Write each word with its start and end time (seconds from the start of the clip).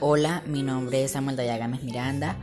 Hola, 0.00 0.42
mi 0.46 0.62
nombre 0.62 1.04
es 1.04 1.12
Samuel 1.12 1.36
Dayagames 1.36 1.82
Miranda. 1.82 2.36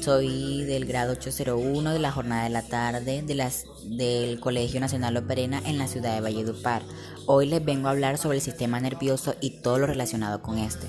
Soy 0.00 0.62
del 0.62 0.84
grado 0.84 1.14
801 1.14 1.92
de 1.92 1.98
la 1.98 2.12
jornada 2.12 2.44
de 2.44 2.50
la 2.50 2.62
tarde 2.62 3.22
de 3.22 3.34
las, 3.34 3.64
del 3.82 4.38
Colegio 4.38 4.78
Nacional 4.78 5.16
Operena 5.16 5.60
en 5.66 5.76
la 5.76 5.88
ciudad 5.88 6.14
de 6.14 6.20
Valledupar. 6.20 6.82
Hoy 7.26 7.46
les 7.46 7.64
vengo 7.64 7.88
a 7.88 7.92
hablar 7.92 8.18
sobre 8.18 8.36
el 8.36 8.42
sistema 8.42 8.80
nervioso 8.80 9.34
y 9.40 9.50
todo 9.62 9.78
lo 9.78 9.86
relacionado 9.86 10.42
con 10.42 10.58
este. 10.58 10.88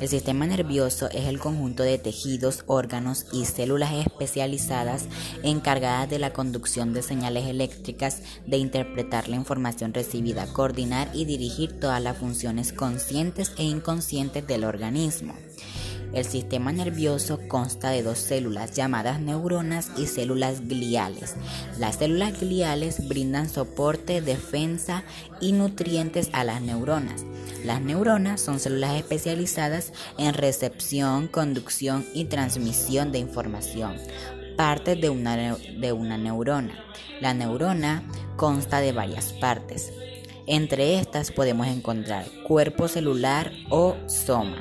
El 0.00 0.08
sistema 0.08 0.46
nervioso 0.46 1.10
es 1.10 1.26
el 1.26 1.40
conjunto 1.40 1.82
de 1.82 1.98
tejidos, 1.98 2.62
órganos 2.66 3.26
y 3.32 3.46
células 3.46 3.92
especializadas 3.92 5.06
encargadas 5.42 6.08
de 6.08 6.20
la 6.20 6.32
conducción 6.32 6.92
de 6.92 7.02
señales 7.02 7.46
eléctricas, 7.46 8.22
de 8.46 8.58
interpretar 8.58 9.28
la 9.28 9.34
información 9.34 9.92
recibida, 9.92 10.46
coordinar 10.52 11.10
y 11.14 11.24
dirigir 11.24 11.80
todas 11.80 12.00
las 12.00 12.16
funciones 12.16 12.72
conscientes 12.72 13.52
e 13.58 13.64
inconscientes 13.64 14.46
del 14.46 14.62
organismo. 14.62 15.34
El 16.12 16.24
sistema 16.26 16.72
nervioso 16.72 17.40
consta 17.48 17.90
de 17.90 18.02
dos 18.02 18.18
células 18.18 18.72
llamadas 18.74 19.20
neuronas 19.20 19.90
y 19.96 20.06
células 20.06 20.68
gliales. 20.68 21.34
Las 21.78 21.96
células 21.96 22.38
gliales 22.38 23.08
brindan 23.08 23.48
soporte, 23.48 24.20
defensa 24.20 25.04
y 25.40 25.52
nutrientes 25.52 26.28
a 26.32 26.44
las 26.44 26.60
neuronas. 26.60 27.24
Las 27.64 27.80
neuronas 27.80 28.40
son 28.40 28.60
células 28.60 28.96
especializadas 28.96 29.92
en 30.18 30.34
recepción, 30.34 31.28
conducción 31.28 32.04
y 32.12 32.26
transmisión 32.26 33.10
de 33.10 33.18
información. 33.18 33.96
Partes 34.56 35.00
de 35.00 35.08
una, 35.08 35.36
de 35.56 35.92
una 35.92 36.18
neurona. 36.18 36.84
La 37.20 37.32
neurona 37.32 38.02
consta 38.36 38.80
de 38.80 38.92
varias 38.92 39.32
partes. 39.32 39.92
Entre 40.46 40.98
estas 40.98 41.30
podemos 41.30 41.68
encontrar 41.68 42.26
cuerpo 42.46 42.88
celular 42.88 43.52
o 43.70 43.96
soma, 44.06 44.56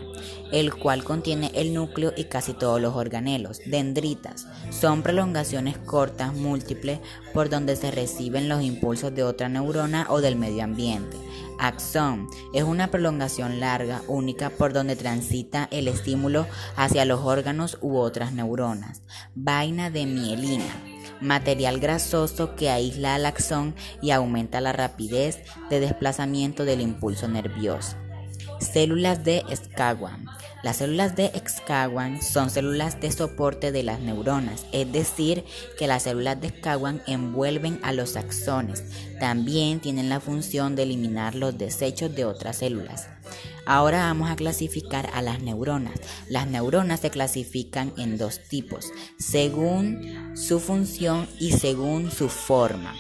el 0.51 0.75
cual 0.75 1.03
contiene 1.03 1.51
el 1.55 1.73
núcleo 1.73 2.13
y 2.15 2.25
casi 2.25 2.53
todos 2.53 2.79
los 2.79 2.95
organelos. 2.95 3.61
Dendritas 3.65 4.47
son 4.69 5.01
prolongaciones 5.01 5.79
cortas 5.79 6.35
múltiples 6.35 6.99
por 7.33 7.49
donde 7.49 7.75
se 7.75 7.89
reciben 7.89 8.47
los 8.47 8.61
impulsos 8.61 9.15
de 9.15 9.23
otra 9.23 9.49
neurona 9.49 10.05
o 10.09 10.21
del 10.21 10.35
medio 10.35 10.63
ambiente. 10.63 11.17
Axón 11.57 12.27
es 12.53 12.63
una 12.63 12.89
prolongación 12.89 13.59
larga 13.59 14.01
única 14.07 14.49
por 14.51 14.73
donde 14.73 14.95
transita 14.95 15.67
el 15.71 15.87
estímulo 15.87 16.47
hacia 16.75 17.05
los 17.05 17.21
órganos 17.21 17.77
u 17.81 17.97
otras 17.97 18.33
neuronas. 18.33 19.01
Vaina 19.35 19.89
de 19.89 20.05
mielina 20.05 20.90
material 21.21 21.79
grasoso 21.79 22.55
que 22.55 22.69
aísla 22.69 23.15
al 23.15 23.25
axón 23.25 23.75
y 24.01 24.11
aumenta 24.11 24.59
la 24.59 24.73
rapidez 24.73 25.39
de 25.69 25.79
desplazamiento 25.79 26.65
del 26.65 26.81
impulso 26.81 27.27
nervioso. 27.27 27.95
Células 28.59 29.23
de 29.23 29.43
Schwann. 29.49 30.25
Las 30.63 30.77
células 30.77 31.15
de 31.15 31.31
Schwann 31.33 32.21
son 32.21 32.51
células 32.51 32.99
de 32.99 33.11
soporte 33.11 33.71
de 33.71 33.81
las 33.81 33.99
neuronas, 33.99 34.65
es 34.71 34.91
decir, 34.91 35.43
que 35.79 35.87
las 35.87 36.03
células 36.03 36.39
de 36.39 36.49
Schwann 36.49 37.01
envuelven 37.07 37.79
a 37.81 37.91
los 37.91 38.15
axones. 38.15 38.83
También 39.19 39.79
tienen 39.79 40.09
la 40.09 40.19
función 40.19 40.75
de 40.75 40.83
eliminar 40.83 41.33
los 41.33 41.57
desechos 41.57 42.13
de 42.13 42.25
otras 42.25 42.57
células. 42.57 43.07
Ahora 43.73 43.99
vamos 43.99 44.29
a 44.29 44.35
clasificar 44.35 45.09
a 45.13 45.21
las 45.21 45.41
neuronas. 45.41 45.97
Las 46.27 46.45
neuronas 46.45 46.99
se 46.99 47.09
clasifican 47.09 47.93
en 47.95 48.17
dos 48.17 48.41
tipos, 48.49 48.91
según 49.17 50.35
su 50.35 50.59
función 50.59 51.25
y 51.39 51.53
según 51.53 52.11
su 52.11 52.27
forma. 52.27 52.93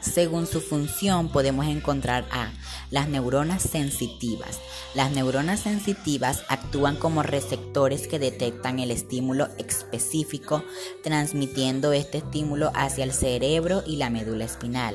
Según 0.00 0.46
su 0.46 0.60
función 0.60 1.28
podemos 1.28 1.66
encontrar 1.66 2.24
a 2.30 2.52
las 2.92 3.08
neuronas 3.08 3.64
sensitivas. 3.64 4.60
Las 4.94 5.10
neuronas 5.10 5.58
sensitivas 5.58 6.44
actúan 6.48 6.94
como 6.94 7.24
receptores 7.24 8.06
que 8.06 8.20
detectan 8.20 8.78
el 8.78 8.92
estímulo 8.92 9.48
específico, 9.58 10.62
transmitiendo 11.02 11.92
este 11.92 12.18
estímulo 12.18 12.70
hacia 12.76 13.02
el 13.02 13.12
cerebro 13.12 13.82
y 13.84 13.96
la 13.96 14.08
médula 14.08 14.44
espinal. 14.44 14.94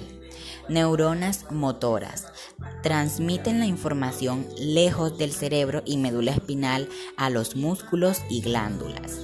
Neuronas 0.70 1.52
motoras. 1.52 2.28
Transmiten 2.84 3.60
la 3.60 3.66
información 3.66 4.46
lejos 4.58 5.18
del 5.18 5.32
cerebro 5.32 5.82
y 5.86 5.98
médula 5.98 6.32
espinal 6.32 6.90
a 7.18 7.30
los 7.30 7.56
músculos 7.56 8.22
y 8.30 8.42
glándulas 8.42 9.20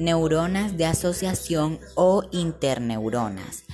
neuronas 0.00 0.78
de 0.78 0.86
asociación 0.86 1.78
o 1.94 2.24
interneuronas. 2.30 3.64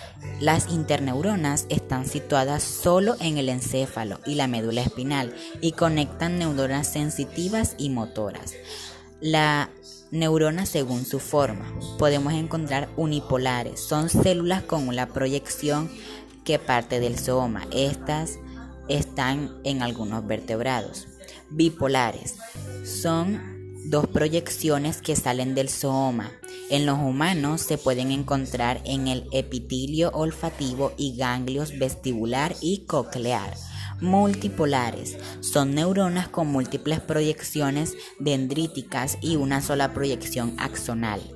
Las 0.40 0.72
interneuronas 0.72 1.66
están 1.68 2.04
situadas 2.04 2.64
solo 2.64 3.14
en 3.20 3.38
el 3.38 3.48
encéfalo 3.48 4.18
y 4.26 4.34
la 4.34 4.48
médula 4.48 4.82
espinal 4.82 5.32
y 5.60 5.72
conectan 5.72 6.38
neuronas 6.38 6.92
sensitivas 6.92 7.76
y 7.78 7.90
motoras. 7.90 8.54
La 9.20 9.70
neurona 10.10 10.66
según 10.66 11.04
su 11.04 11.20
forma. 11.20 11.72
Podemos 11.96 12.32
encontrar 12.32 12.88
unipolares. 12.96 13.78
Son 13.78 14.08
células 14.08 14.62
con 14.62 14.88
una 14.88 15.06
proyección 15.06 15.88
que 16.44 16.58
parte 16.58 16.98
del 16.98 17.20
zooma. 17.20 17.68
Estas 17.70 18.40
están 18.88 19.58
en 19.64 19.82
algunos 19.82 20.26
vertebrados. 20.26 21.08
Bipolares. 21.50 22.36
Son 22.84 23.82
dos 23.90 24.06
proyecciones 24.06 25.00
que 25.00 25.16
salen 25.16 25.54
del 25.54 25.68
zooma. 25.68 26.32
En 26.70 26.86
los 26.86 26.98
humanos 26.98 27.60
se 27.60 27.78
pueden 27.78 28.10
encontrar 28.10 28.80
en 28.84 29.06
el 29.06 29.28
epitelio 29.32 30.10
olfativo 30.10 30.92
y 30.96 31.16
ganglios 31.16 31.78
vestibular 31.78 32.56
y 32.60 32.86
coclear. 32.86 33.54
Multipolares 34.00 35.16
son 35.40 35.74
neuronas 35.74 36.28
con 36.28 36.48
múltiples 36.48 37.00
proyecciones 37.00 37.94
dendríticas 38.18 39.18
y 39.22 39.36
una 39.36 39.62
sola 39.62 39.94
proyección 39.94 40.54
axonal 40.58 41.35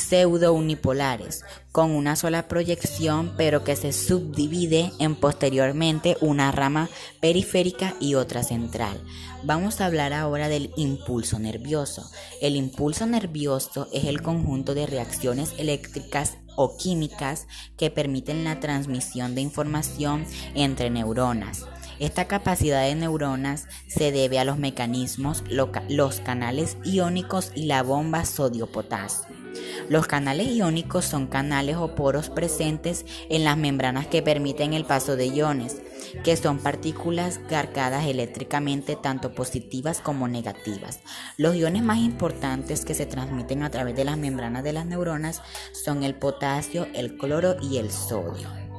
pseudo-unipolares, 0.00 1.44
con 1.72 1.92
una 1.92 2.16
sola 2.16 2.48
proyección 2.48 3.34
pero 3.36 3.62
que 3.64 3.76
se 3.76 3.92
subdivide 3.92 4.92
en 4.98 5.14
posteriormente 5.14 6.16
una 6.20 6.50
rama 6.52 6.88
periférica 7.20 7.94
y 8.00 8.14
otra 8.14 8.42
central. 8.42 9.00
Vamos 9.42 9.80
a 9.80 9.86
hablar 9.86 10.12
ahora 10.12 10.48
del 10.48 10.72
impulso 10.76 11.38
nervioso. 11.38 12.10
El 12.42 12.56
impulso 12.56 13.06
nervioso 13.06 13.88
es 13.92 14.04
el 14.04 14.20
conjunto 14.22 14.74
de 14.74 14.86
reacciones 14.86 15.54
eléctricas 15.58 16.36
o 16.56 16.76
químicas 16.76 17.46
que 17.78 17.90
permiten 17.90 18.44
la 18.44 18.60
transmisión 18.60 19.34
de 19.34 19.40
información 19.40 20.26
entre 20.54 20.90
neuronas. 20.90 21.64
Esta 22.00 22.26
capacidad 22.26 22.82
de 22.82 22.94
neuronas 22.94 23.66
se 23.86 24.10
debe 24.10 24.38
a 24.38 24.44
los 24.44 24.58
mecanismos, 24.58 25.44
los 25.50 26.20
canales 26.20 26.78
iónicos 26.82 27.52
y 27.54 27.66
la 27.66 27.82
bomba 27.82 28.24
sodio-potasio. 28.24 29.39
Los 29.88 30.06
canales 30.06 30.48
iónicos 30.48 31.04
son 31.04 31.26
canales 31.26 31.76
o 31.76 31.94
poros 31.94 32.30
presentes 32.30 33.04
en 33.28 33.44
las 33.44 33.56
membranas 33.56 34.06
que 34.06 34.22
permiten 34.22 34.72
el 34.72 34.84
paso 34.84 35.16
de 35.16 35.26
iones, 35.26 35.82
que 36.24 36.36
son 36.36 36.58
partículas 36.58 37.40
cargadas 37.48 38.06
eléctricamente 38.06 38.96
tanto 38.96 39.34
positivas 39.34 40.00
como 40.00 40.28
negativas. 40.28 41.00
Los 41.36 41.56
iones 41.56 41.82
más 41.82 41.98
importantes 41.98 42.84
que 42.84 42.94
se 42.94 43.06
transmiten 43.06 43.62
a 43.62 43.70
través 43.70 43.96
de 43.96 44.04
las 44.04 44.18
membranas 44.18 44.64
de 44.64 44.72
las 44.72 44.86
neuronas 44.86 45.42
son 45.72 46.02
el 46.04 46.14
potasio, 46.14 46.86
el 46.94 47.16
cloro 47.16 47.56
y 47.60 47.78
el 47.78 47.90
sodio. 47.90 48.69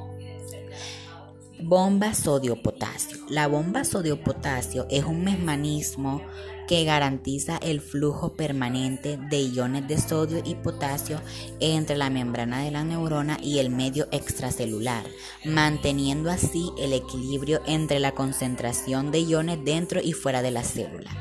Bomba 1.64 2.16
sodio-potasio. 2.16 3.20
La 3.30 3.48
bomba 3.48 3.84
sodio-potasio 3.84 4.88
es 4.90 5.06
un 5.06 5.24
mecanismo 5.24 6.22
que 6.68 6.84
garantiza 6.86 7.58
el 7.58 7.82
flujo 7.82 8.34
permanente 8.34 9.20
de 9.30 9.44
iones 9.44 9.88
de 9.88 10.00
sodio 10.00 10.42
y 10.44 10.56
potasio 10.56 11.22
entre 11.60 11.98
la 11.98 12.10
membrana 12.10 12.64
de 12.64 12.72
la 12.72 12.84
neurona 12.84 13.38
y 13.44 13.60
el 13.60 13.70
medio 13.70 14.08
extracelular, 14.12 15.06
manteniendo 15.46 16.32
así 16.32 16.72
el 16.80 16.94
equilibrio 16.94 17.62
entre 17.68 18.00
la 18.00 18.14
concentración 18.14 19.12
de 19.12 19.20
iones 19.20 19.64
dentro 19.64 20.02
y 20.02 20.14
fuera 20.14 20.42
de 20.42 20.52
la 20.52 20.64
célula. 20.64 21.12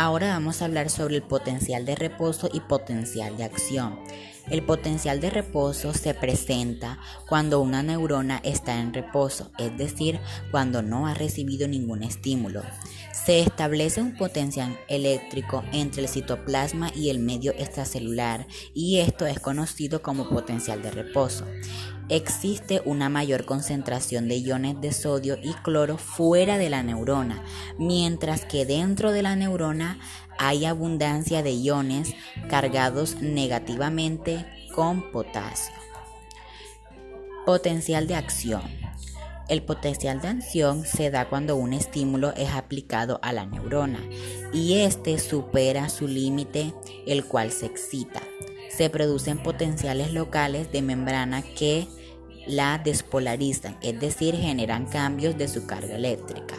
Ahora 0.00 0.28
vamos 0.28 0.62
a 0.62 0.66
hablar 0.66 0.90
sobre 0.90 1.16
el 1.16 1.24
potencial 1.24 1.84
de 1.84 1.96
reposo 1.96 2.48
y 2.52 2.60
potencial 2.60 3.36
de 3.36 3.42
acción. 3.42 3.98
El 4.48 4.62
potencial 4.62 5.20
de 5.20 5.28
reposo 5.28 5.92
se 5.92 6.14
presenta 6.14 7.00
cuando 7.28 7.60
una 7.60 7.82
neurona 7.82 8.40
está 8.44 8.78
en 8.78 8.94
reposo, 8.94 9.50
es 9.58 9.76
decir, 9.76 10.20
cuando 10.52 10.82
no 10.82 11.08
ha 11.08 11.14
recibido 11.14 11.66
ningún 11.66 12.04
estímulo. 12.04 12.62
Se 13.12 13.40
establece 13.40 14.00
un 14.00 14.16
potencial 14.16 14.78
eléctrico 14.86 15.64
entre 15.72 16.02
el 16.02 16.08
citoplasma 16.08 16.92
y 16.94 17.10
el 17.10 17.18
medio 17.18 17.50
extracelular 17.58 18.46
y 18.74 18.98
esto 18.98 19.26
es 19.26 19.40
conocido 19.40 20.00
como 20.00 20.28
potencial 20.28 20.80
de 20.80 20.92
reposo. 20.92 21.44
Existe 22.10 22.80
una 22.86 23.10
mayor 23.10 23.44
concentración 23.44 24.28
de 24.28 24.36
iones 24.38 24.80
de 24.80 24.92
sodio 24.92 25.36
y 25.42 25.52
cloro 25.62 25.98
fuera 25.98 26.56
de 26.56 26.70
la 26.70 26.82
neurona, 26.82 27.42
mientras 27.78 28.46
que 28.46 28.64
dentro 28.64 29.12
de 29.12 29.22
la 29.22 29.36
neurona 29.36 29.98
hay 30.38 30.64
abundancia 30.64 31.42
de 31.42 31.52
iones 31.52 32.14
cargados 32.48 33.20
negativamente 33.20 34.46
con 34.74 35.12
potasio. 35.12 35.74
Potencial 37.44 38.06
de 38.06 38.14
acción. 38.14 38.62
El 39.50 39.62
potencial 39.62 40.22
de 40.22 40.28
acción 40.28 40.86
se 40.86 41.10
da 41.10 41.28
cuando 41.28 41.56
un 41.56 41.74
estímulo 41.74 42.32
es 42.36 42.50
aplicado 42.50 43.18
a 43.22 43.34
la 43.34 43.44
neurona 43.44 44.00
y 44.52 44.80
éste 44.80 45.18
supera 45.18 45.90
su 45.90 46.08
límite, 46.08 46.72
el 47.06 47.26
cual 47.26 47.50
se 47.50 47.66
excita. 47.66 48.22
Se 48.78 48.90
producen 48.90 49.38
potenciales 49.38 50.12
locales 50.12 50.70
de 50.70 50.82
membrana 50.82 51.42
que 51.42 51.88
la 52.46 52.78
despolarizan, 52.78 53.76
es 53.82 53.98
decir, 53.98 54.36
generan 54.36 54.86
cambios 54.86 55.36
de 55.36 55.48
su 55.48 55.66
carga 55.66 55.96
eléctrica. 55.96 56.54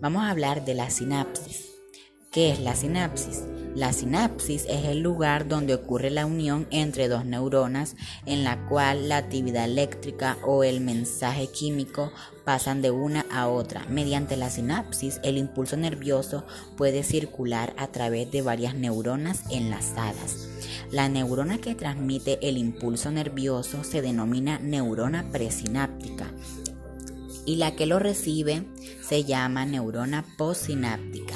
Vamos 0.00 0.24
a 0.24 0.30
hablar 0.30 0.64
de 0.64 0.74
la 0.74 0.90
sinapsis. 0.90 1.70
¿Qué 2.32 2.50
es 2.50 2.58
la 2.58 2.74
sinapsis? 2.74 3.44
La 3.74 3.94
sinapsis 3.94 4.66
es 4.68 4.84
el 4.84 5.00
lugar 5.00 5.48
donde 5.48 5.74
ocurre 5.74 6.10
la 6.10 6.26
unión 6.26 6.66
entre 6.70 7.08
dos 7.08 7.24
neuronas 7.24 7.96
en 8.26 8.44
la 8.44 8.66
cual 8.68 9.08
la 9.08 9.16
actividad 9.16 9.64
eléctrica 9.64 10.36
o 10.44 10.62
el 10.62 10.82
mensaje 10.82 11.46
químico 11.46 12.12
pasan 12.44 12.82
de 12.82 12.90
una 12.90 13.24
a 13.30 13.48
otra. 13.48 13.86
Mediante 13.88 14.36
la 14.36 14.50
sinapsis, 14.50 15.20
el 15.24 15.38
impulso 15.38 15.78
nervioso 15.78 16.44
puede 16.76 17.02
circular 17.02 17.72
a 17.78 17.86
través 17.86 18.30
de 18.30 18.42
varias 18.42 18.74
neuronas 18.74 19.44
enlazadas. 19.50 20.48
La 20.90 21.08
neurona 21.08 21.56
que 21.56 21.74
transmite 21.74 22.46
el 22.46 22.58
impulso 22.58 23.10
nervioso 23.10 23.84
se 23.84 24.02
denomina 24.02 24.58
neurona 24.58 25.24
presináptica 25.32 26.30
y 27.46 27.56
la 27.56 27.74
que 27.74 27.86
lo 27.86 27.98
recibe 27.98 28.64
se 29.00 29.24
llama 29.24 29.64
neurona 29.64 30.24
postsináptica. 30.36 31.31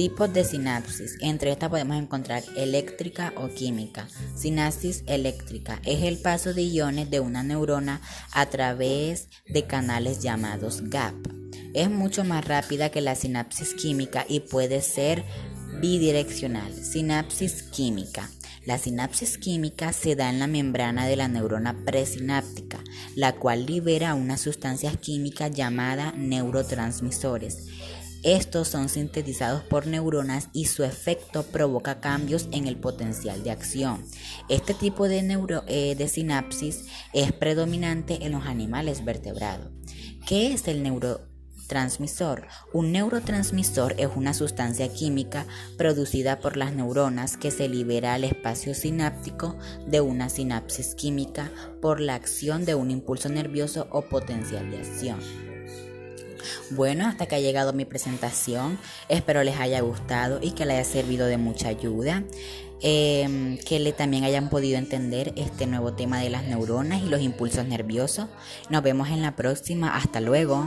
Tipos 0.00 0.32
de 0.32 0.44
sinapsis. 0.44 1.18
Entre 1.20 1.52
estas 1.52 1.68
podemos 1.68 1.94
encontrar 1.94 2.42
eléctrica 2.56 3.34
o 3.36 3.48
química. 3.48 4.08
Sinapsis 4.34 5.04
eléctrica 5.06 5.78
es 5.84 6.04
el 6.04 6.16
paso 6.16 6.54
de 6.54 6.62
iones 6.62 7.10
de 7.10 7.20
una 7.20 7.42
neurona 7.42 8.00
a 8.32 8.46
través 8.46 9.28
de 9.46 9.66
canales 9.66 10.22
llamados 10.22 10.88
gap. 10.88 11.14
Es 11.74 11.90
mucho 11.90 12.24
más 12.24 12.46
rápida 12.46 12.88
que 12.88 13.02
la 13.02 13.14
sinapsis 13.14 13.74
química 13.74 14.24
y 14.26 14.40
puede 14.40 14.80
ser 14.80 15.22
bidireccional. 15.82 16.72
Sinapsis 16.72 17.64
química. 17.64 18.30
La 18.64 18.78
sinapsis 18.78 19.36
química 19.36 19.92
se 19.92 20.16
da 20.16 20.30
en 20.30 20.38
la 20.38 20.46
membrana 20.46 21.06
de 21.06 21.16
la 21.16 21.28
neurona 21.28 21.76
presináptica, 21.84 22.82
la 23.16 23.34
cual 23.34 23.66
libera 23.66 24.14
una 24.14 24.38
sustancia 24.38 24.92
química 24.92 25.48
llamada 25.48 26.14
neurotransmisores. 26.16 27.66
Estos 28.22 28.68
son 28.68 28.90
sintetizados 28.90 29.62
por 29.62 29.86
neuronas 29.86 30.48
y 30.52 30.66
su 30.66 30.84
efecto 30.84 31.42
provoca 31.42 32.00
cambios 32.00 32.48
en 32.52 32.66
el 32.66 32.76
potencial 32.76 33.42
de 33.42 33.50
acción. 33.50 34.04
Este 34.50 34.74
tipo 34.74 35.08
de, 35.08 35.20
eh, 35.68 35.94
de 35.94 36.08
sinapsis 36.08 36.84
es 37.14 37.32
predominante 37.32 38.26
en 38.26 38.32
los 38.32 38.44
animales 38.44 39.06
vertebrados. 39.06 39.68
¿Qué 40.26 40.52
es 40.52 40.68
el 40.68 40.82
neurotransmisor? 40.82 42.46
Un 42.74 42.92
neurotransmisor 42.92 43.94
es 43.96 44.10
una 44.14 44.34
sustancia 44.34 44.92
química 44.92 45.46
producida 45.78 46.40
por 46.40 46.58
las 46.58 46.74
neuronas 46.74 47.38
que 47.38 47.50
se 47.50 47.70
libera 47.70 48.12
al 48.12 48.24
espacio 48.24 48.74
sináptico 48.74 49.56
de 49.86 50.02
una 50.02 50.28
sinapsis 50.28 50.94
química 50.94 51.50
por 51.80 52.00
la 52.00 52.16
acción 52.16 52.66
de 52.66 52.74
un 52.74 52.90
impulso 52.90 53.30
nervioso 53.30 53.88
o 53.90 54.02
potencial 54.02 54.70
de 54.70 54.78
acción. 54.78 55.49
Bueno, 56.70 57.06
hasta 57.06 57.26
que 57.26 57.36
ha 57.36 57.40
llegado 57.40 57.72
mi 57.72 57.84
presentación. 57.84 58.78
Espero 59.08 59.42
les 59.42 59.58
haya 59.58 59.80
gustado 59.80 60.38
y 60.42 60.52
que 60.52 60.64
les 60.66 60.78
haya 60.78 60.84
servido 60.84 61.26
de 61.26 61.36
mucha 61.36 61.68
ayuda. 61.68 62.24
Em, 62.82 63.58
que 63.58 63.78
le 63.78 63.92
también 63.92 64.24
hayan 64.24 64.48
podido 64.48 64.78
entender 64.78 65.34
este 65.36 65.66
nuevo 65.66 65.92
tema 65.92 66.18
de 66.20 66.30
las 66.30 66.44
neuronas 66.44 67.02
y 67.02 67.06
los 67.06 67.20
impulsos 67.20 67.66
nerviosos. 67.66 68.28
Nos 68.70 68.82
vemos 68.82 69.10
en 69.10 69.20
la 69.20 69.36
próxima. 69.36 69.94
Hasta 69.94 70.20
luego. 70.20 70.66